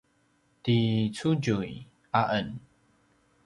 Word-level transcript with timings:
ti 0.63 0.77
Cudjui 1.15 1.73
a 2.19 2.21
en 2.39 2.47